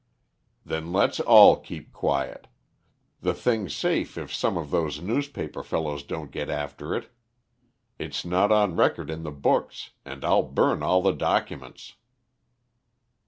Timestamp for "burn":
10.41-10.81